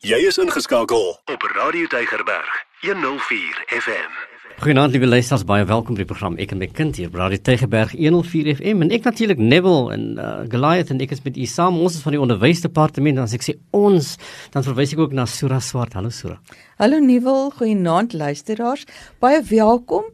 [0.00, 4.14] Jy is ingeskakel op Radio Tygerberg 104 FM.
[4.62, 7.36] Goeienaand lieve luisters, baie welkom by die program Ek en my kind hier by Radio
[7.44, 11.44] Tygerberg 104 FM en ek natuurlik Neville en uh, Goliath en ek is met u
[11.44, 14.08] saam ons is van die onderwysdepartement en as ek sê ons
[14.56, 15.92] dan verwys ek ook na Sura Swart.
[16.00, 16.40] Hallo Sura.
[16.80, 18.88] Hallo Neville, goeienaand luisteraars.
[19.20, 20.08] Baie welkom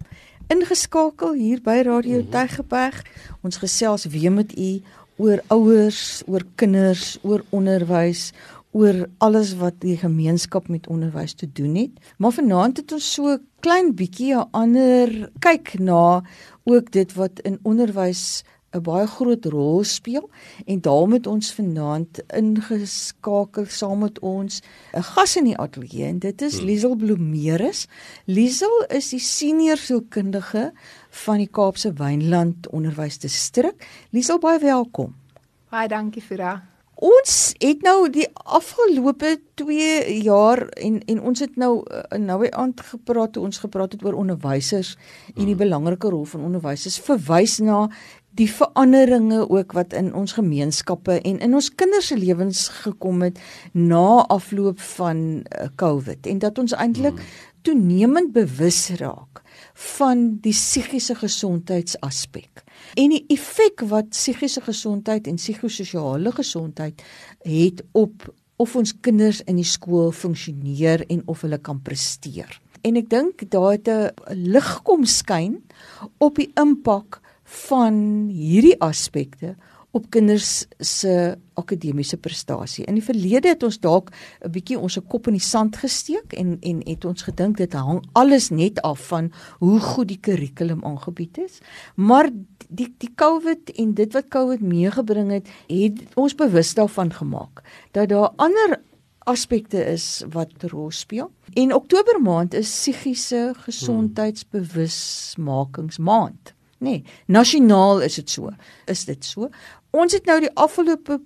[0.50, 2.34] ingeskakel hier by Radio mm -hmm.
[2.34, 3.04] Tygerberg.
[3.46, 4.80] Ons gesels weer met u
[5.16, 8.32] oor ouers, oor kinders, oor onderwys,
[8.76, 11.94] oor alles wat die gemeenskap met onderwys te doen het.
[12.20, 16.22] Maar vanaand het ons so klein bietjie 'n ander kyk na
[16.64, 18.44] ook dit wat in onderwys
[18.74, 20.30] 'n baie groot rol speel
[20.66, 24.60] en daarom het ons vanaand ingeskakel saam met ons
[24.92, 26.66] 'n gas in die ateljee en dit is hmm.
[26.66, 27.86] Liesel Bloemeris.
[28.24, 30.72] Liesel is die senior sielkundige
[31.10, 33.86] van die Kaapse Wynland Onderwysdistrik.
[34.10, 35.14] Liesel baie welkom.
[35.70, 41.56] Baie dankie vir daai Ons het nou die afgelope 2 jaar en en ons het
[41.60, 44.94] nou uh, nou by aand gepraat toe ons gepraat het oor onderwysers
[45.34, 45.60] en die mm.
[45.60, 47.82] belangrike rol van onderwysers verwys na
[48.36, 53.40] die veranderinge ook wat in ons gemeenskappe en in ons kinders se lewens gekom het
[53.72, 57.34] na afloop van uh, COVID en dat ons eintlik mm.
[57.68, 59.44] toenemend bewus raak
[59.96, 67.02] van die psigiese gesondheidsaspek en die effek wat psigiese gesondheid en psigososiale gesondheid
[67.42, 72.60] het op of ons kinders in die skool funksioneer en of hulle kan presteer.
[72.86, 75.62] En ek dink daar het 'n lig kom skyn
[76.18, 79.56] op die impak van hierdie aspekte
[79.96, 82.84] op kinders se akademiese prestasie.
[82.84, 84.10] In die verlede het ons dalk
[84.44, 88.04] 'n bietjie ons kop in die sand gesteek en en het ons gedink dit hang
[88.12, 91.58] alles net af van hoe goed die kurrikulum aangebied is.
[91.94, 92.30] Maar
[92.68, 98.08] die die COVID en dit wat COVID meegebring het, het ons bewus daarvan gemaak dat
[98.08, 98.80] daar ander
[99.26, 101.30] aspekte is wat rol speel.
[101.52, 106.54] En Oktober maand is psigiese gesondheidsbewusmakingsmaand.
[106.78, 108.50] Nee, nasionaal is dit so.
[108.84, 109.48] Is dit so?
[109.90, 111.20] Ons het nou die afgelope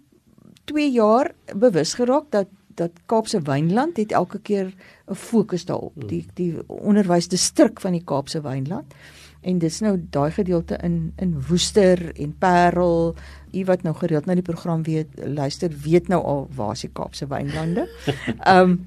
[0.71, 2.47] 2 jaar bewus geraak dat
[2.81, 4.75] dat Kaapse Wynland het elke keer
[5.07, 6.09] 'n fokus daarop.
[6.09, 8.95] Die die onderwysdistrik van die Kaapse Wynland.
[9.41, 13.15] En dis nou daai gedeelte in in Woester en Parel.
[13.53, 17.27] U wat nou gereeld na die program weet, luister, weet nou al waar die Kaapse
[17.27, 17.89] Wynlande.
[18.45, 18.79] Ehm um,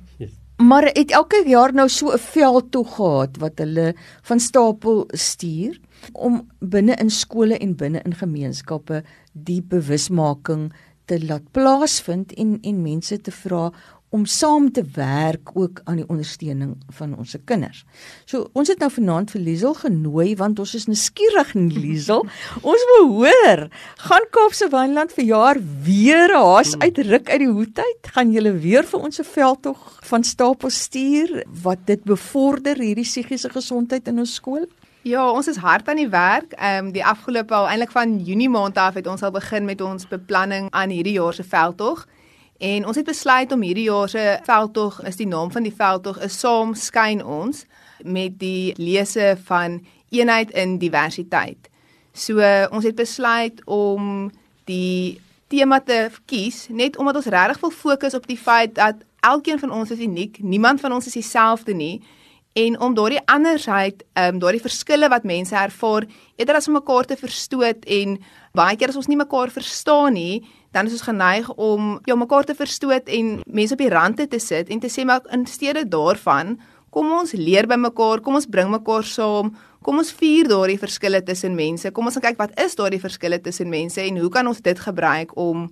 [0.58, 5.80] maar het elke jaar nou so 'n veld toe gehad wat hulle van stapel stuur
[6.12, 10.74] om binne in skole en binne in gemeenskappe die bewusmaking
[11.06, 13.72] te laat plaasvind en en mense te vra
[14.14, 17.82] om saam te werk ook aan die ondersteuning van ons kinders.
[18.30, 22.22] So ons het nou vanaand vir Liesel genooi want ons is nuuskierig in Liesel.
[22.74, 23.64] Ons wil hoor,
[24.06, 28.12] gaan Kaapse Wynland vir jaar weer haas uitruk uit die hoed uit?
[28.14, 33.50] Gaan julle weer vir ons 'n veldtog van stapel stuur wat dit bevorder hierdie psigiese
[33.50, 34.68] gesondheid in ons skole?
[35.04, 36.54] Ja, ons is hard aan die werk.
[36.54, 39.82] Ehm um, die afgelope al eintlik van Junie maand af het ons al begin met
[39.82, 42.06] ons beplanning aan hierdie jaar se veldtog.
[42.64, 46.22] En ons het besluit om hierdie jaar se veldtog, is die naam van die veldtog
[46.24, 47.66] is Saam skyn ons
[48.08, 49.82] met die lese van
[50.16, 51.68] eenheid in diversiteit.
[52.16, 52.40] So
[52.72, 54.30] ons het besluit om
[54.70, 55.20] die
[55.52, 59.72] tema te kies net omdat ons regtig wil fokus op die feit dat elkeen van
[59.72, 61.98] ons is uniek, niemand van ons is dieselfde nie
[62.54, 66.06] en om daardie andersheid, ehm um, daardie verskille wat mense ervaar,
[66.38, 68.20] eerder as om mekaar te verstoot en
[68.54, 72.48] baie keer as ons nie mekaar verstaan nie, dan is ons geneig om ja mekaar
[72.50, 75.86] te verstoot en mense op die rande te sit en te sê maar in steede
[75.88, 76.58] daarvan,
[76.94, 79.54] kom ons leer by mekaar, kom ons bring mekaar saam,
[79.86, 81.92] kom ons vier daardie verskille tussen mense.
[81.92, 85.38] Kom ons kyk wat is daardie verskille tussen mense en hoe kan ons dit gebruik
[85.38, 85.70] om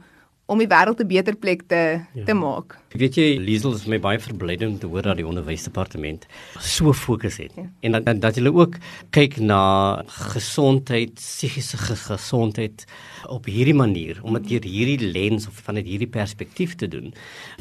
[0.52, 2.26] om die wêreld 'n beter plek te ja.
[2.26, 2.81] te maak.
[2.92, 6.26] Ek weet jy Liesel is my baie verblydend te hoor dat die onderwysdepartement
[6.60, 7.64] so fokus het ja.
[7.88, 8.74] en dat dat hulle ook
[9.16, 10.04] kyk na
[10.34, 12.84] gesondheid, psigiese gesondheid
[13.32, 17.14] op hierdie manier om dit deur hierdie lens of van dit hierdie perspektief te doen.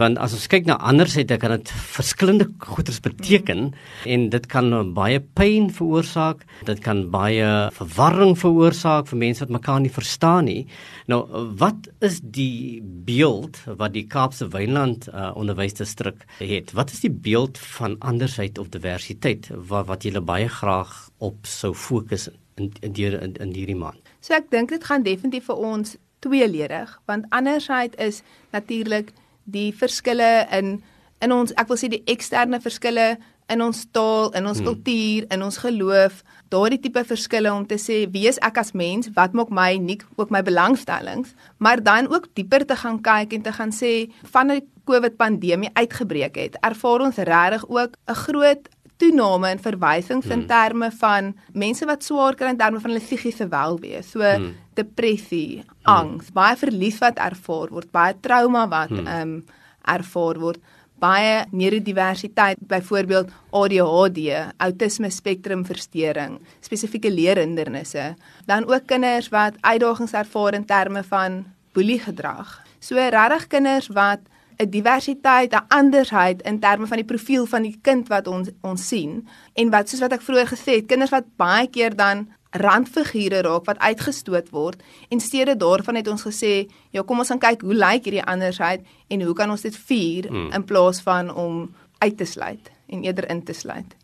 [0.03, 3.71] Want as ons kyk na ander side kan dit verskillende goeders beteken
[4.11, 7.47] en dit kan baie pyn veroorsaak, dit kan baie
[7.79, 10.67] verwarring veroorsaak vir mense wat mekaar nie verstaan nie.
[11.07, 11.23] Nou
[11.63, 16.73] wat is die beeld wat die Kaapse Wynland uh, onderwysdistrik het.
[16.73, 21.75] Wat is die beeld van andersheid of diversiteit wat wat julle baie graag op sou
[21.75, 24.01] fokus in in die in, in hierdie maand?
[24.21, 28.23] So ek dink dit gaan definitief vir ons tweeledig want andersheid is
[28.53, 29.13] natuurlik
[29.45, 30.81] die verskille in
[31.21, 33.19] in ons ek wil sê die eksterne verskille
[33.51, 34.69] in ons taal, in ons hmm.
[34.69, 36.21] kultuur, in ons geloof,
[36.55, 40.05] daardie tipe verskille om te sê wie is ek as mens, wat maak my uniek,
[40.21, 44.53] ook my belangstellings, maar dan ook dieper te gaan kyk en te gaan sê van
[44.55, 48.69] 'n COVID pandemie uitgebreek het, ervaar ons regtig ook 'n groot
[49.01, 50.41] toename in verwysings hmm.
[50.41, 54.53] in terme van mense wat swaar kry in terme van hulle psigiese welbeë, so hmm.
[54.75, 56.35] depressie, angs, hmm.
[56.35, 59.07] baie verlies wat ervaar word, baie trauma wat hmm.
[59.07, 59.43] ehm um,
[59.91, 60.61] ervaar word
[61.01, 64.19] baie neurodiversiteit, byvoorbeeld ADHD,
[64.61, 68.15] autisme spektrumversteuring, spesifieke leerhindernisse,
[68.47, 72.59] dan ook kinders wat uitdagings ervaar in terme van boeliegedrag.
[72.81, 74.21] So regtig kinders wat
[74.61, 78.89] 'n diversiteit, 'n andersheid in terme van die profiel van die kind wat ons ons
[78.89, 83.43] sien en wat soos wat ek vroeër gesê het, kinders wat baie keer dan randfigure
[83.43, 87.63] raak wat uitgestoot word en steede daarvan het ons gesê ja kom ons gaan kyk
[87.63, 90.51] hoe lyk hierdie andersheid en hoe kan ons dit vier hmm.
[90.53, 93.97] in plaas van om uit te sluit en eerder in te sluit.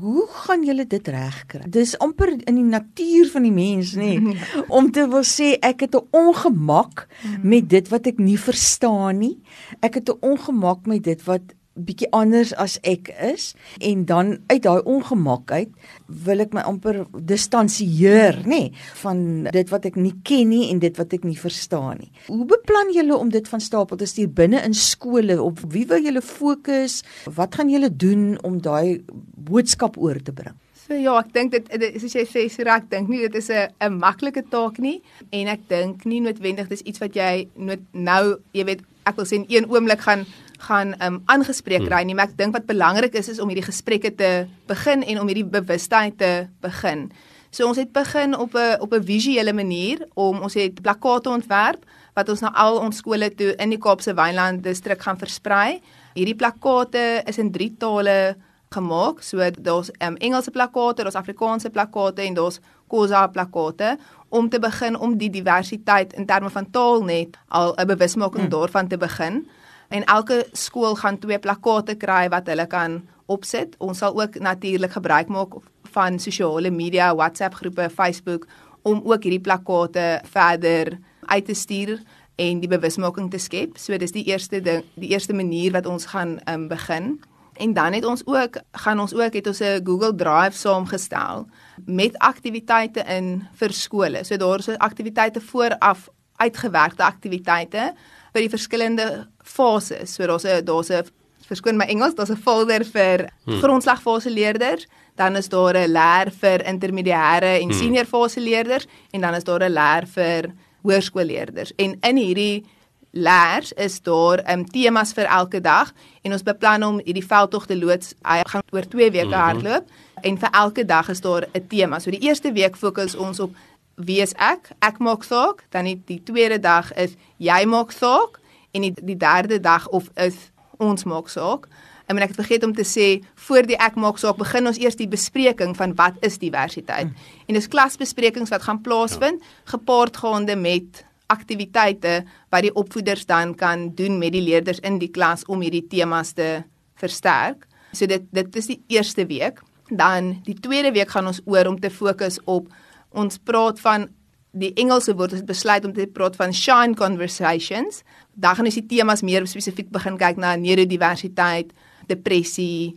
[0.00, 1.64] Hoe gaan julle dit regkry?
[1.70, 4.38] Dis amper in die natuur van die mens nê nee,
[4.76, 7.40] om te wil sê ek het 'n ongemak hmm.
[7.42, 9.36] met dit wat ek nie verstaan nie.
[9.80, 14.62] Ek het 'n ongemak met dit wat bietjie anders as ek is en dan uit
[14.62, 15.70] daai ongemak uit
[16.06, 18.72] wil ek my amper distansieer nê nee,
[19.02, 22.10] van dit wat ek nie ken nie en dit wat ek nie verstaan nie.
[22.28, 26.02] Hoe beplan julle om dit van stapel te stuur binne in skole op wie wil
[26.02, 27.02] julle fokus?
[27.26, 30.54] Wat gaan julle doen om daai boodskap oor te bring?
[30.84, 33.48] So ja, ek dink dit is as jy sê so ek dink nie dit is
[33.50, 35.00] 'n 'n maklike taak nie
[35.32, 39.34] en ek dink nie noodwendig dis iets wat jy nou, jy weet, ek wil sê
[39.40, 40.26] in een oomblik gaan
[40.66, 41.92] gaan um aangespreek hmm.
[41.92, 44.32] raai nie, maar ek dink wat belangrik is is om hierdie gesprekke te
[44.70, 46.32] begin en om hierdie bewustheid te
[46.64, 47.08] begin.
[47.54, 51.84] So ons het begin op 'n op 'n visuele manier om ons het plakkate ontwerp
[52.14, 55.80] wat ons na al ons skole toe in die Kaapse Wynland distrik gaan versprei.
[56.14, 58.36] Hierdie plakkate is in drie tale
[58.70, 59.22] gemaak.
[59.22, 64.98] So daar's um, Engelse plakkate, daar's Afrikaanse plakkate en daar's Khoza plakkate om te begin
[64.98, 68.50] om die diversiteit in terme van taal net al 'n bewusmaking hmm.
[68.50, 69.46] daarvan te begin
[69.88, 73.76] en elke skool gaan twee plakkate kry wat hulle kan opsit.
[73.78, 75.56] Ons sal ook natuurlik gebruik maak
[75.94, 78.46] van sosiale media, WhatsApp groepe, Facebook
[78.82, 82.00] om ook hierdie plakkate verder uit te stuur
[82.36, 83.78] en die bewusmaking te skep.
[83.78, 87.14] So dis die eerste ding, die eerste manier wat ons gaan um, begin.
[87.54, 91.46] En dan het ons ook gaan ons ook het ons 'n Google Drive saamgestel
[91.86, 94.24] met aktiwiteite in vir skole.
[94.24, 97.94] So daar's aktiwiteite vooraf uitgewerkte aktiwiteite
[98.34, 99.08] vir die verskillende
[99.46, 100.14] fases.
[100.14, 101.06] So daar's 'n daar's 'n
[101.46, 103.60] verskoon my Engels, daar's 'n folder vir hmm.
[103.60, 104.86] grondslagfase leerders,
[105.16, 107.78] dan is daar 'n leer vir intermediêre en hmm.
[107.78, 110.52] senior fase leerders en dan is daar 'n leer vir
[110.82, 111.72] hoërskoolleerders.
[111.76, 112.64] En in hierdie
[113.10, 115.92] leers is daar um, temas vir elke dag
[116.22, 118.14] en ons beplan om hierdie veldtog te loods.
[118.22, 119.44] Hy gaan oor 2 weke hmm.
[119.44, 119.84] hardloop
[120.22, 121.98] en vir elke dag is daar 'n tema.
[121.98, 123.54] So die eerste week fokus ons op
[123.96, 124.70] wie is ek?
[124.84, 125.64] Ek maak saak.
[125.74, 128.40] Dan die, die tweede dag is jy maak saak
[128.74, 130.50] en die, die derde dag of is
[130.82, 131.68] ons maak saak.
[132.10, 133.08] En ek het vergeet om te sê
[133.46, 137.08] voor die ek maak saak begin ons eers die bespreking van wat is diversiteit.
[137.08, 137.32] Hmm.
[137.48, 139.52] En dis klasbesprekings wat gaan plaasvind ja.
[139.76, 142.18] gepaardgaande met aktiwiteite
[142.52, 146.34] wat die opvoeders dan kan doen met die leerders in die klas om hierdie temas
[146.36, 146.64] te
[147.00, 147.64] versterk.
[147.96, 149.62] So dit dit is die eerste week.
[149.88, 152.68] Dan die tweede week gaan ons oor om te fokus op
[153.14, 154.08] ons praat van
[154.54, 158.02] die Engelse woord het besluit om te praat van shine conversations.
[158.34, 161.72] Daar gaan ons die temas meer spesifiek begin kyk na neurodiversiteit,
[162.10, 162.94] depressie,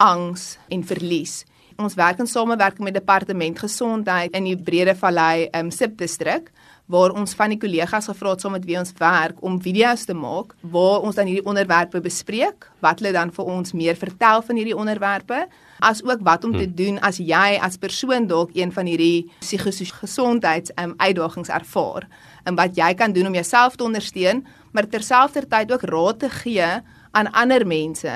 [0.00, 1.42] angs en verlies.
[1.80, 6.52] Ons werk in samewerking met departement gesondheid in die Brede Vallei um, subdistrik
[6.86, 10.14] waar ons van die kollegas gevra het saam met wie ons werk om video's te
[10.16, 14.60] maak waar ons dan hierdie onderwerpe bespreek, wat hulle dan vir ons meer vertel van
[14.60, 15.46] hierdie onderwerpe
[15.80, 16.76] as ook wat om te hmm.
[16.76, 22.08] doen as jy as persoon dalk een van hierdie psigiese gesondheids um, uitdagings ervaar
[22.44, 26.70] en wat jy kan doen om jouself te ondersteun maar terselfdertyd ook raad te gee
[27.14, 28.12] aan ander mense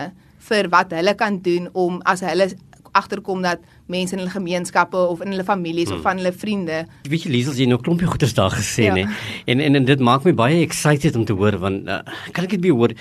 [0.49, 2.51] vir wat hulle kan doen om as hulle
[2.99, 6.01] agterkom dat mense in hulle gemeenskappe of in hulle families hmm.
[6.01, 6.83] of van hulle vriende.
[7.09, 8.99] Weet jy Liesel, jy nou klompie goeders daar gesê ja.
[8.99, 9.07] nê.
[9.47, 12.03] En, en en dit maak my baie excited om te hoor want uh,
[12.37, 12.95] kan ek dit weer hoor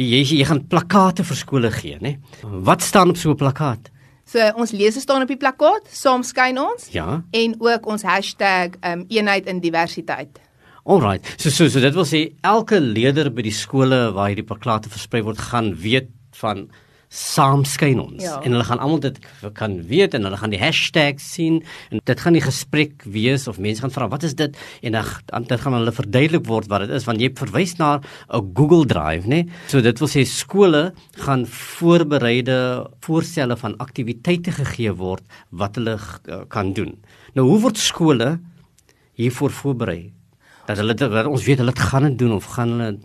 [0.00, 2.16] jy jy gaan plakate vir skole gee nê.
[2.42, 3.90] Wat staan op so 'n plakkaat?
[4.24, 6.88] So ons lese staan op die plakkaat, saam skyn ons.
[6.92, 7.22] Ja.
[7.30, 10.40] En ook ons hashtag um eenheid in diversiteit.
[10.84, 11.24] Alright.
[11.40, 15.22] So so so dit wil sê elke leerder by die skole waar hierdie plakate versprei
[15.24, 16.66] word gaan weet van
[17.14, 18.22] saam skyn ons.
[18.24, 18.40] Ja.
[18.42, 19.18] en hulle gaan almal dit
[19.54, 21.60] kan weet en hulle gaan die hashtag sien
[21.94, 24.56] en dit gaan die gesprek wees of mense gaan vra wat is dit?
[24.82, 28.50] En dan dit gaan hulle verduidelik word wat dit is want jy verwys na 'n
[28.58, 30.92] Google Drive nê so dit wil sê skole
[31.26, 35.98] gaan voorbereide voorstelle van aktiwiteite gegee word wat hulle
[36.48, 36.98] kan doen.
[37.34, 38.38] Nou hoe word skole
[39.14, 40.12] hiervoor voorberei
[40.66, 42.98] Dat hulle dat ons weet hulle het gaan dit doen of gaan hulle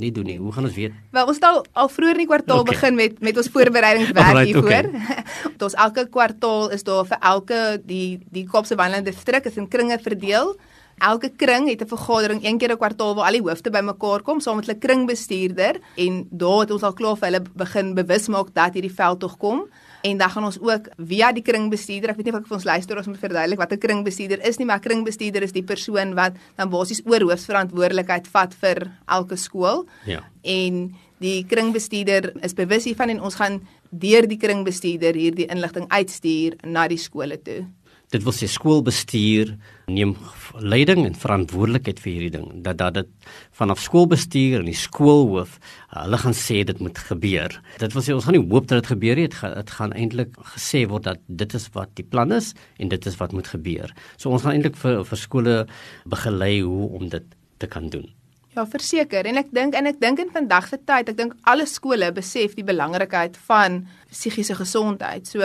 [0.00, 0.38] nie doen nie.
[0.38, 0.92] Hoe gaan ons weet?
[1.12, 2.72] Wel, ons het al al vroeër in die kwartaal Okay.
[2.74, 4.70] begin met met ons voorbereidingswerk Alright, hiervoor.
[4.70, 4.90] okay.
[5.44, 5.64] Okay.
[5.66, 9.98] ons elke kwartaal is daar vir elke die die Kaapse Wynland distrik is in kringe
[10.02, 10.56] verdeel.
[10.98, 14.40] Elke kring het 'n vergadering een keer 'n kwartaal waar al die hoofde bymekaar kom
[14.40, 18.54] saam met hulle kringbestuurder en daar het ons al klaar vir hulle begin bewus maak
[18.54, 19.66] dat hierdie veldtog kom.
[20.04, 22.66] En dan gaan ons ook via die kringbestuurder, ek weet nie of ek vir ons
[22.68, 26.68] luisteraars moet verduidelik wat 'n kringbestuurder is nie, maar kringbestuurder is die persoon wat dan
[26.68, 29.86] basies oor hoofsverantwoordelikheid vat vir elke skool.
[30.04, 30.20] Ja.
[30.42, 36.56] En die kringbestuurder is bewus hiervan en ons gaan deur die kringbestuurder hierdie inligting uitstuur
[36.66, 37.64] na die skole toe.
[38.12, 39.54] Dit wil sê skoolbestuur
[39.90, 40.14] neem
[40.60, 42.48] leiding en verantwoordelikheid vir hierdie ding.
[42.66, 45.58] Dat dat dit vanaf skoolbestuur en die skoolhoof,
[45.96, 47.56] hulle gaan sê dit moet gebeur.
[47.82, 49.28] Dit wil sê ons gaan nie hoop dat dit gebeur nie.
[49.28, 52.92] Dit gaan dit gaan eintlik gesê word dat dit is wat die plan is en
[52.92, 53.94] dit is wat moet gebeur.
[54.16, 55.56] So ons gaan eintlik vir vir skole
[56.04, 58.06] begelei hoe om dit te kan doen.
[58.54, 61.64] Ja, verseker en ek dink en ek dink in vandag se tyd, ek dink alle
[61.66, 63.80] skole besef die belangrikheid van
[64.12, 65.26] psigiese gesondheid.
[65.26, 65.42] So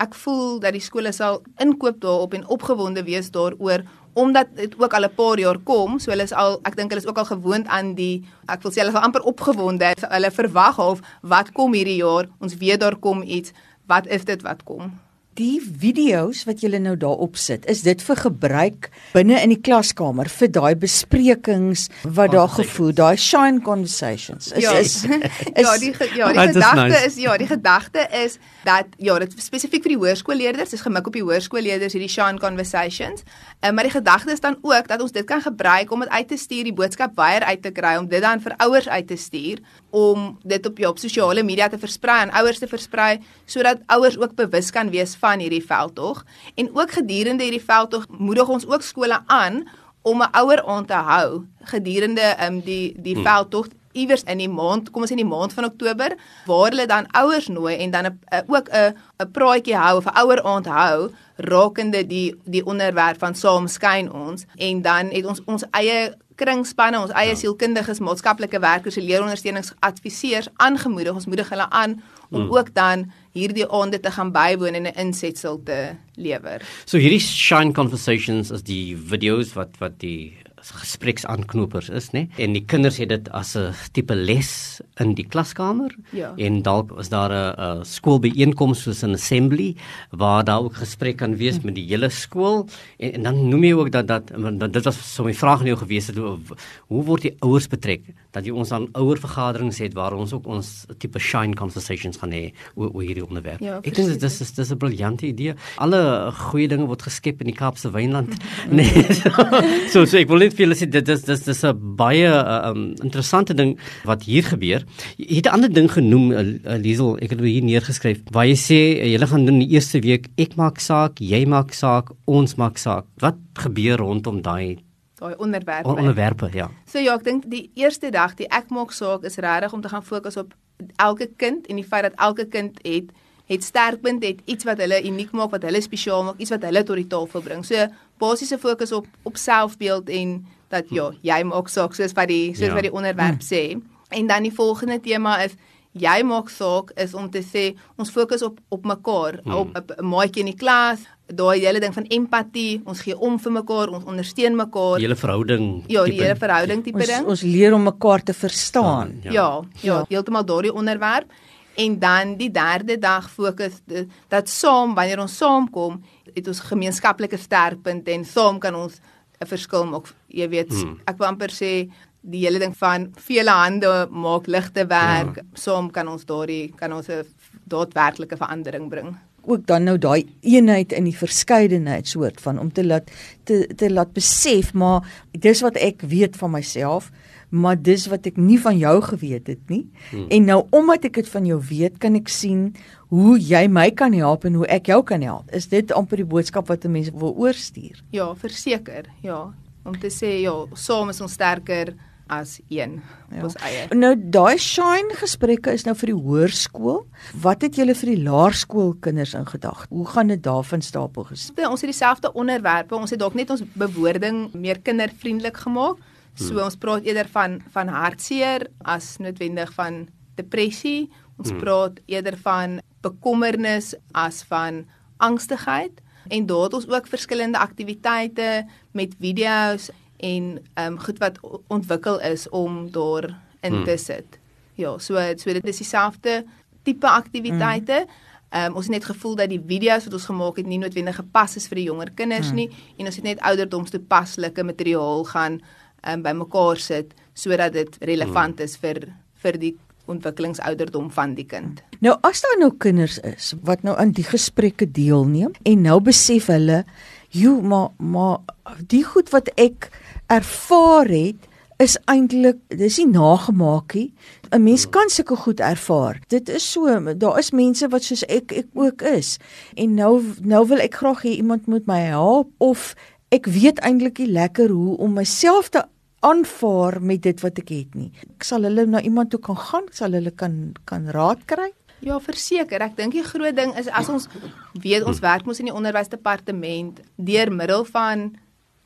[0.00, 3.84] ek voel dat die skole sal inkoop daarop en opgewonde wees daaroor
[4.14, 7.02] omdat dit ook al 'n paar jaar kom, so hulle is al ek dink hulle
[7.02, 9.94] is ook al gewoond aan die ek wil sê hulle is amper opgewonde.
[10.08, 12.26] Hulle verwag half wat kom hierdie jaar?
[12.38, 13.52] Ons weet daar kom iets.
[13.86, 15.03] Wat is dit wat kom?
[15.34, 18.86] Die video's wat julle nou daarop sit, is dit vir gebruik
[19.16, 21.88] binne in die klaskamer vir daai besprekings
[22.18, 24.52] wat daar gevoer, daai shine conversations.
[24.52, 24.94] Is, ja, is,
[25.58, 27.02] is, ja, die ja, die gedagte nice.
[27.08, 31.18] is ja, die gedagte is dat ja, dit spesifiek vir die hoërskoolleerders, dis gemik op
[31.18, 33.26] die hoërskoolleerders hierdie Shine Conversations.
[33.64, 36.28] Uh, maar die gedagte is dan ook dat ons dit kan gebruik om dit uit
[36.28, 39.16] te stuur, die boodskap wyer uit te kry, om dit dan vir ouers uit te
[39.16, 43.80] stuur, om dit op ja, op sosiale media te versprei en ouers te versprei sodat
[43.86, 46.24] ouers ook bewus kan wees van hierdie veldtog.
[46.54, 49.64] En ook gedurende hierdie veldtog moedig ons ook skole aan
[50.02, 53.24] om 'n ouer aan te hou gedurende um, die die hmm.
[53.24, 56.86] veldtog iewers in die maand, kom ons sê in die maand van Oktober, waar hulle
[56.90, 60.66] dan ouers nooi en dan 'n ook 'n 'n praatjie hou of 'n ouer aand
[60.66, 66.14] hou rakende die die onderwerp van saam skyn ons en dan het ons ons eie
[66.34, 67.38] kringspanne, ons eie ja.
[67.38, 71.14] sielkundiges, maatskaplike werkers, leerondersteuningsadviseurs aangemoedig.
[71.14, 72.56] Ons moedig hulle aan om hmm.
[72.56, 76.62] ook dan hierdie aande te gaan bywoon en 'n insetsel te lewer.
[76.84, 80.36] So hierdie shine conversations is die video's wat wat die
[80.70, 82.28] gespreksanknopers is, nê?
[82.38, 85.94] En die kinders het dit as 'n tipe les in die klaskamer.
[86.12, 86.32] Ja.
[86.36, 89.76] En dalk is daar 'n skoolbyeenkoms soos 'n assembly
[90.10, 92.68] waar daar ook gesprek kan wees met die hele skool
[92.98, 95.66] en, en dan noem jy ook dat dat, dat dit was so 'n vraag aan
[95.66, 96.38] jou gewees het hoe,
[96.86, 98.02] hoe word die ouers betrek?
[98.30, 102.32] Dat jy ons dan ouer vergaderings het waar ons ook ons tipe shine conversations gaan
[102.32, 103.60] hê oor, oor hierdie onderwerp.
[103.60, 105.54] Ja, Ek dink dit is dis dis 'n briljante idee.
[105.76, 108.34] Alle goeie dinge word geskep in die Kaapse wynland.
[108.70, 108.92] nee.
[109.92, 112.70] So so ek wil net vir julle sê dit is dis dis 'n baie uh,
[112.70, 114.84] um, interessante ding wat hier gebeur.
[115.18, 118.22] Jy het 'n ander ding genoem uh, uh, Liesel, ek het dit hier neergeskryf.
[118.30, 121.72] Waar jy sê uh, julle gaan doen die eerste week ek maak saak, jy maak
[121.72, 123.04] saak, ons maak saak.
[123.20, 124.78] Wat gebeur rondom daai
[125.18, 125.88] Daai onderwerpe.
[125.88, 126.70] on onderwerpe, ja.
[126.86, 129.88] So ja, ek dink die eerste dag, die ek maak saak is regtig om te
[129.88, 130.54] gaan fokus op
[130.96, 133.12] elke kind en die feit dat elke kind het
[133.46, 136.82] het sterkpunt, het iets wat hulle uniek maak, wat hulle spesiaal maak, iets wat hulle
[136.82, 137.64] tot die tafel bring.
[137.64, 137.86] So
[138.18, 142.66] basiese fokus op op selfbeeld en dat ja, jy maak saak soos wat die soos
[142.68, 142.74] Ja.
[142.74, 143.76] wat die onderwerp sê.
[144.10, 145.52] En dan die volgende tema is
[145.92, 149.54] jy maak saak is om te sê ons fokus op op mekaar, Hmm.
[149.54, 153.38] op 'n- 'n maatjie in die klas, daai hele ding van empatie, ons gee om
[153.38, 154.96] vir mekaar, ons ondersteun mekaar.
[154.98, 155.84] Die hele verhouding.
[155.86, 157.26] Ja, die hele verhouding tipe ons, ding.
[157.26, 159.20] ons leer om mekaar te verstaan.
[159.22, 159.30] Ja.
[159.32, 159.98] Ja, ja, Ja.
[159.98, 161.30] ja heeltemal daardie onderwerp.
[161.76, 166.02] En dan die derde dag fokus de- dat saam wanneer ons saamkom,
[166.34, 169.00] het ons gemeenskaplike sterkpunte en saam kan ons
[169.40, 170.14] 'n verskil maak.
[170.28, 171.00] Jy weet, Hmm.
[171.06, 171.90] ek wil amper sê
[172.22, 175.36] die hele ding van vele hande maak ligte werk.
[175.36, 175.42] Ja.
[175.54, 177.24] Saam kan ons daardie kan ons 'n
[177.68, 179.16] daadwerklike verandering bring.
[179.46, 183.10] Ook dan nou daai eenheid in die verskeidenheid soort van om te laat
[183.44, 187.10] te te laat besef maar dis wat ek weet van myself
[187.54, 190.26] maar dis wat ek nie van jou geweet het nie hmm.
[190.28, 192.72] en nou omdat ek dit van jou weet kan ek sien
[193.14, 196.30] hoe jy my kan help en hoe ek jou kan help is dit amper die
[196.30, 199.06] boodskap wat 'n mens wil oorstuur Ja, verseker.
[199.22, 199.52] Ja,
[199.84, 201.94] om te sê ja, saam is ons sterker
[202.26, 203.36] as een Ja.
[203.36, 203.42] ja.
[203.44, 203.86] ons eie.
[203.94, 207.04] nou daai shine gesprekke is nou vir die hoërskool
[207.42, 211.70] wat het julle vir die laerskoolkinders in gedagte hoe gaan dit daarvan stapel gespreek Ja,
[211.70, 212.96] ons het dieselfde onderwerpe.
[212.96, 216.00] Ons het dalk net ons bewoording meer kindervriendelik gemaak.
[216.34, 221.10] So ons praat eerder van van hartseer as noodwendig van depressie.
[221.38, 221.60] Ons hmm.
[221.62, 224.84] praat eerder van bekommernis as van
[225.22, 226.00] angstigheid.
[226.28, 232.20] En daar het ons ook verskillende aktiwiteite met video's en ehm um, goed wat ontwikkel
[232.20, 233.84] is om daar in hmm.
[233.84, 234.38] te sit.
[234.74, 236.44] Ja, so so dit is dieselfde
[236.82, 238.06] tipe aktiwiteite.
[238.50, 241.16] Ehm um, ons het net gevoel dat die video's wat ons gemaak het nie noodwendig
[241.16, 242.56] gepas is vir die jonger kinders hmm.
[242.56, 245.60] nie en ons het net ouderdomstoepaslike materiaal gaan
[246.02, 249.08] ehm um, bymekaar sit sodat dit relevant is vir
[249.42, 251.80] vir die ontwikkelingsouderdom van die kind.
[252.04, 256.46] Nou as daar nou kinders is wat nou aan die gesprekke deelneem en nou besef
[256.52, 256.84] hulle,
[257.30, 258.38] "Jo, maar maar
[258.86, 259.90] die goed wat ek
[260.26, 261.50] ervaar het
[261.82, 264.12] is eintlik dis nie nagemaakie.
[264.52, 266.20] 'n Mens kan sulke goed ervaar.
[266.28, 269.38] Dit is so, daar is mense wat soos ek ek ook is.
[269.74, 272.94] En nou nou wil ek graag hê iemand moet my help of
[273.28, 275.82] ek weet eintlik nie lekker hoe om myself te
[276.20, 278.12] aanvaar met dit wat ek het nie.
[278.38, 281.72] Ek sal hulle na iemand toe kan gaan, sal hulle kan kan raad kry.
[282.04, 282.82] Ja, verseker.
[282.84, 284.28] Ek dink die groot ding is as ons
[284.72, 288.34] weet ons werk mos in die onderwysdepartement deur middel van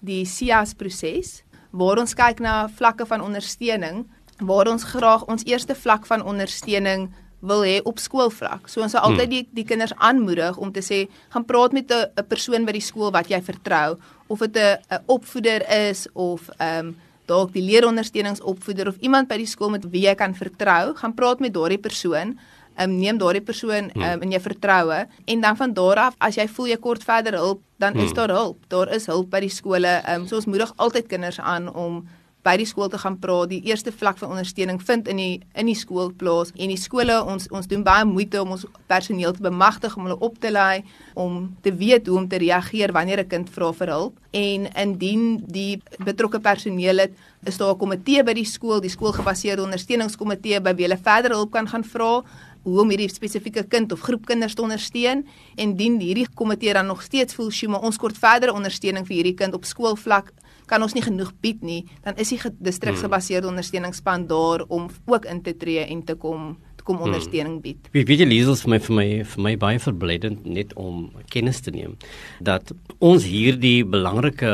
[0.00, 4.07] die SIAS proses waar ons kyk na vlakke van ondersteuning
[4.38, 7.09] waar ons graag ons eerste vlak van ondersteuning
[7.40, 8.67] wil hê op skoolvlak.
[8.67, 9.35] So ons sal altyd hmm.
[9.35, 12.83] die die kinders aanmoedig om te sê gaan praat met 'n 'n persoon by die
[12.83, 17.62] skool wat jy vertrou of dit 'n 'n opvoeder is of ehm um, dalk die
[17.62, 21.78] leerondersteuningsopvoeder of iemand by die skool met wie jy kan vertrou, gaan praat met daardie
[21.78, 22.38] persoon
[22.81, 26.49] um, neem daardie persoon um, in jou vertroue en dan van daar af as jy
[26.49, 28.15] voel jy kort verder hulp, dan is hmm.
[28.15, 28.63] daar hulp.
[28.69, 30.01] Daar is hulp by die skole.
[30.09, 32.03] Um, so ons moedig altyd kinders aan om
[32.49, 33.51] by die skool te gaan praat.
[33.51, 37.19] Die eerste vlak van ondersteuning vind in die in die skool plaas en die skole
[37.21, 40.85] ons ons doen baie moeite om ons personeel te bemagtig om hulle op te lei
[41.19, 45.43] om te weet hoe om te reageer wanneer 'n kind vra vir hulp en indien
[45.47, 47.13] die betrokke personeel het
[47.45, 51.51] is daar 'n komitee by die skool, die skoolgebaseerde ondersteuningskomitee by wie hulle verder hulp
[51.51, 52.23] kan gaan vra
[52.62, 55.25] hoe om hierdie spesifieke kind of groep kinders te ondersteun
[55.57, 59.21] en dien hierdie komitee dan nog steeds voel sy maar ons kort verdere ondersteuning vir
[59.21, 60.33] hierdie kind op skoolvlak
[60.69, 65.43] kan ons nie genoeg bied nie dan is die distriksgebaseerde ondersteuningsspan daar om ook in
[65.43, 66.57] te tree en te kom
[66.88, 67.11] kom hmm.
[67.12, 67.88] ondersteuning bied.
[67.93, 71.61] Wie weet jy lees vir my vir my vir my baie verblydend net om kennis
[71.65, 71.99] te neem
[72.44, 72.73] dat
[73.05, 74.53] ons hierdie belangrike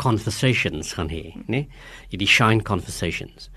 [0.00, 1.66] conversations gaan hê, né?
[2.12, 3.48] Hierdie shine conversations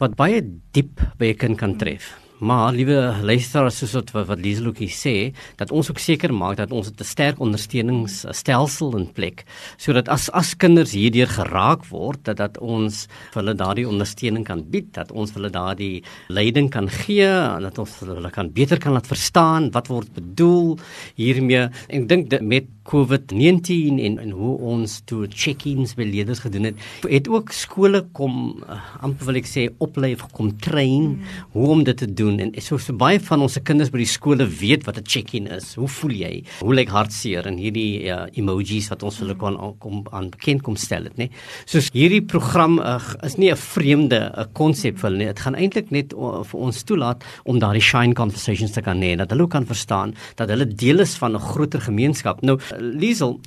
[0.00, 0.40] wat baie
[0.74, 2.16] diep by 'n kind kan tref.
[2.42, 5.14] Maar liewe luisteraars soos wat wat Lieseloetjie sê,
[5.60, 9.44] dat ons ook seker maak dat ons 'n sterk ondersteuningsstelsel in plek
[9.78, 14.62] sodat as as kinders hierdeur geraak word, dat dat ons vir hulle daardie ondersteuning kan
[14.70, 17.30] bied, dat ons hulle daardie leiding kan gee,
[17.62, 20.78] dat ons hulle kan beter kan laat verstaan wat word bedoel
[21.14, 21.70] hiermee.
[21.88, 27.28] Ek dink met COVID-19 en en hoe ons toe check-ins by leerders gedoen het, het
[27.30, 31.36] ook skole kom uh, amper wil ek sê oplei of kom train mm.
[31.54, 34.46] hoe om dit te doen en so so baie van ons kinders by die skole
[34.46, 35.74] weet wat 'n check-in is.
[35.74, 36.44] Hoe voel jy?
[36.60, 40.76] Hoe lyk hartseer en hierdie uh, emojis wat ons hulle kan kom aan bekend kom
[40.76, 41.28] stel dit, nê?
[41.66, 45.26] So hierdie program uh, is nie 'n vreemde konsep vir hulle nie.
[45.26, 49.16] Dit gaan eintlik net uh, vir ons toelaat om daardie shine conversations te kan hê
[49.16, 52.42] dat hulle kan verstaan dat hulle deel is van 'n groter gemeenskap.
[52.42, 53.40] Nou Liesel,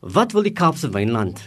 [0.00, 1.40] wat wil die Kaapse Wynland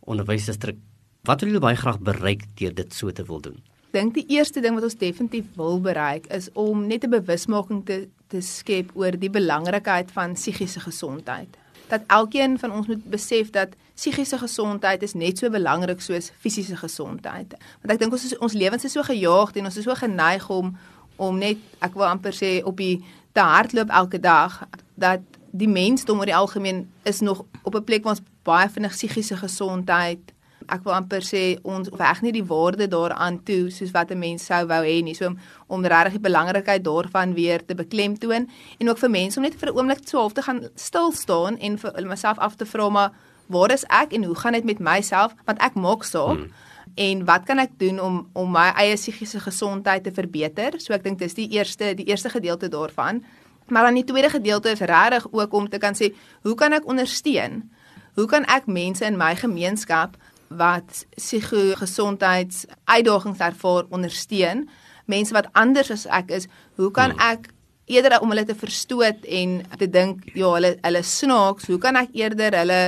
[0.00, 0.76] onderwysdistrik
[1.24, 3.62] wat wil julle baie graag bereik deur dit so te wil doen?
[3.94, 8.08] Dink die eerste ding wat ons definitief wil bereik is om net 'n bewusmaking te
[8.28, 11.56] te skep oor die belangrikheid van psigiese gesondheid.
[11.88, 16.76] Dat elkeen van ons moet besef dat psigiese gesondheid is net so belangrik soos fisiese
[16.76, 17.54] gesondheid.
[17.82, 20.50] Want ek dink ons is, ons lewens is so gejaagd en ons is so geneig
[20.50, 20.76] om
[21.16, 25.20] om net ek wil amper sê op die te hardloop elke dag dat
[25.52, 29.36] die mensdom oor die algemeen is nog op 'n plek waar ons baie vinnig psigiese
[29.36, 30.33] gesondheid
[30.68, 34.46] ek wil amper sê ons weg nie die waarde daaraan toe soos wat 'n mens
[34.46, 38.48] sou wou hê nie so om, om regtig die belangrikheid daarvan weer te beklemtoon
[38.80, 41.58] en ook vir mense om net vir 'n oomblik so half te gaan stil staan
[41.58, 43.12] en vir myself af te vra maar
[43.46, 46.50] waar is ek en hoe gaan dit met myself want ek maak saak hmm.
[46.96, 51.02] en wat kan ek doen om om my eie psigiese gesondheid te verbeter so ek
[51.02, 53.24] dink dis die eerste die eerste gedeelte daarvan
[53.66, 56.86] Maar dan die tweede gedeelte is regtig ook om te kan sê, hoe kan ek
[56.86, 57.70] ondersteun?
[58.14, 60.16] Hoe kan ek mense in my gemeenskap
[60.48, 64.68] wat psigogesondheids uitdagings ervaar ondersteun?
[65.06, 66.48] Mense wat anders as ek is,
[66.80, 67.20] hoe kan hmm.
[67.32, 67.50] ek
[67.86, 72.14] eerder om hulle te verstoot en te dink ja, hulle hulle snaaks, hoe kan ek
[72.16, 72.82] eerder hulle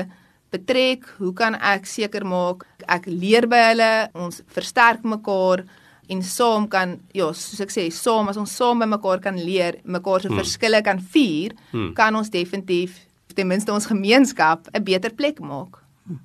[0.55, 1.05] betrek?
[1.19, 5.67] Hoe kan ek seker maak ek leer by hulle, ons versterk mekaar?
[6.07, 9.81] en saam kan ja, soos ek sê, saam as ons saam by mekaar kan leer,
[9.83, 10.39] mekaar se hmm.
[10.39, 11.89] verskille kan vier, hmm.
[11.99, 13.01] kan ons definitief
[13.37, 15.83] ten minste ons gemeenskap 'n beter plek maak.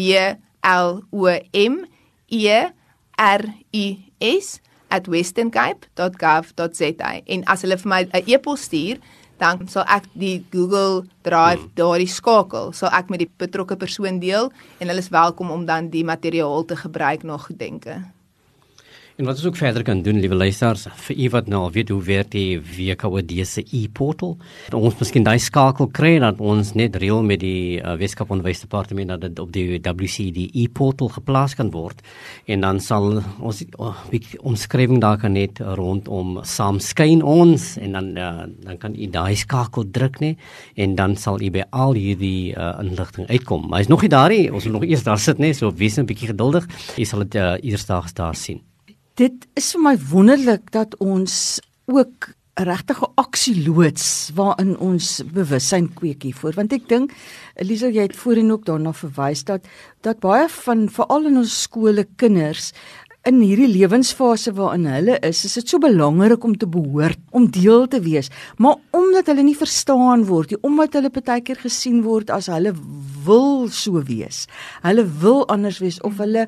[0.67, 1.87] L O M
[2.29, 2.69] E
[3.17, 7.21] R I S @westerncape.gov.za.
[7.25, 8.99] En as hulle vir my 'n e-pos stuur,
[9.41, 11.75] dan sal ek die Google Drive hmm.
[11.81, 15.89] daardie skakel, sal ek met die betrokke persoon deel en hulle is welkom om dan
[15.93, 18.03] die materiaal te gebruik na gedenke.
[19.21, 22.01] En wat ons ook verder kan doen, liewe luisters, vir u wat nou weet hoe
[22.07, 24.39] werk die WKOD se e-portal,
[24.73, 29.27] ons miskien daai skakel kry dat ons net reël met die uh, Weskaap Onderwysdepartement dat
[29.27, 32.01] dit op die WCD e-portal geplaas kan word.
[32.49, 33.99] En dan sal ons oh,
[34.41, 39.37] omskrywing daar kan net rondom saam skyn ons en dan uh, dan kan u daai
[39.37, 40.33] skakel druk nê
[40.81, 43.69] en dan sal u by al hierdie uh, inligting uitkom.
[43.69, 46.01] Maar is nog nie daar nie, ons moet nog eers daar sit nê, so wees
[46.01, 46.65] 'n bietjie geduldig.
[46.97, 48.65] U sal dit uh, eersdaags daar sien
[49.21, 51.35] dit is vir my wonderlik dat ons
[51.91, 52.31] ook
[52.61, 56.57] regtige aksie loods waarin ons bewussyn kweek hiervoor.
[56.57, 57.13] Want ek dink
[57.61, 59.69] Elisa jy het voorheen ook daarna verwys dat
[60.07, 62.73] dat baie van veral in ons skole kinders
[63.29, 67.87] in hierdie lewensfase waarin hulle is, is dit so belangrik om te behoort, om deel
[67.93, 72.33] te wees, maar omdat hulle nie verstaan word nie, omdat hulle baie keer gesien word
[72.33, 72.73] as hulle
[73.27, 74.47] wil so wees.
[74.87, 76.47] Hulle wil anders wees of hulle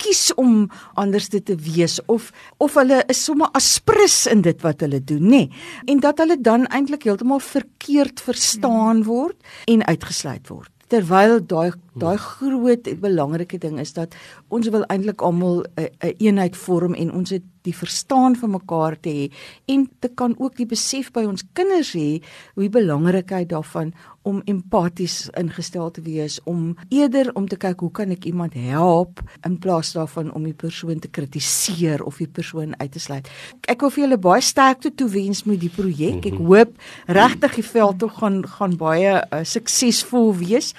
[0.00, 5.00] kies om anders te wees of of hulle is sommer aspris in dit wat hulle
[5.04, 5.44] doen, nê?
[5.86, 9.36] En dat hulle dan eintlik heeltemal verkeerd verstaan word
[9.68, 14.14] en uitgesluit word terwyl daai daai groot belangrike ding is dat
[14.48, 18.96] ons wil eintlik almal 'n een eenheid vorm en ons het die verstaan van mekaar
[19.00, 19.26] te hê
[19.74, 22.20] en te kan ook die besef by ons kinders hê
[22.54, 23.92] hoe die belangrikheid daarvan
[24.24, 29.20] om empaties ingestel te wees om eerder om te kyk hoe kan ek iemand help
[29.44, 33.28] in plaas daarvan om die persoon te kritiseer of die persoon uit te sluit.
[33.68, 36.24] Ek wil vir julle baie sterkte toewens met die projek.
[36.24, 36.48] Ek mhm.
[36.48, 36.72] hoop
[37.20, 40.72] regtig die veld tog gaan gaan baie uh, suksesvol wees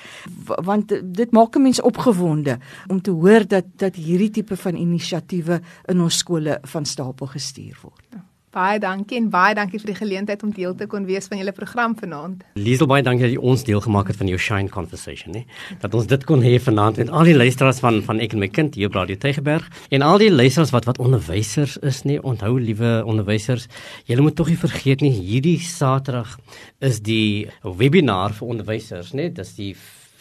[0.66, 2.58] want dit maak 'n mens opgewonde
[2.90, 7.78] om te hoor dat dat hierdie tipe van inisiatiewe in ons skole van stapel gestuur
[7.82, 8.08] word.
[8.12, 8.26] Ja.
[8.56, 11.52] Baie dankie en baie dankie vir die geleentheid om deel te kon wees van julle
[11.52, 12.46] program vanaand.
[12.56, 15.42] Liesel baie dankie dat jy ons deel gemaak het van jou Shine Conversation, hè.
[15.82, 18.48] Dat ons dit kon hê vanaand met al die luisteraars van van ek en my
[18.48, 22.16] kind hier op Radio Tygerberg en al die luisteraars wat wat onderwysers is, nê.
[22.24, 23.68] Onthou liewe onderwysers,
[24.08, 26.38] julle moet tog nie vergeet nie, hierdie Saterdag
[26.80, 29.28] is die webinar vir onderwysers, nê.
[29.36, 29.74] Dis die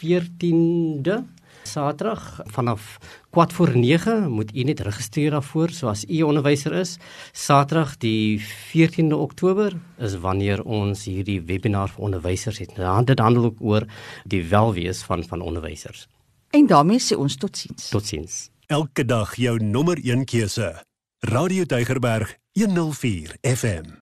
[0.03, 1.21] 14de
[1.65, 2.97] Saterdag vanaf
[3.29, 6.97] kwart voor 9 moet u net registreer daarvoor so as u onderwyser is.
[7.31, 12.77] Saterdag die 14de Oktober is wanneer ons hierdie webinar vir onderwysers het.
[12.77, 13.85] Nou, dit handel ook oor
[14.23, 16.07] die welwees van van onderwysers.
[16.49, 17.89] En daarmee sê ons totsiens.
[17.89, 18.49] Totsiens.
[18.67, 20.83] Elke dag jou nommer 1 keuse.
[21.19, 23.85] Radio Deugerberg 104 FM.